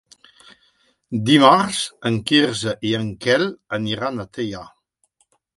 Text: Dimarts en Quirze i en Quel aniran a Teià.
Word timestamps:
Dimarts 1.27 1.83
en 2.11 2.17
Quirze 2.31 2.75
i 2.93 2.97
en 3.03 3.13
Quel 3.27 3.47
aniran 3.81 4.25
a 4.25 4.29
Teià. 4.39 4.65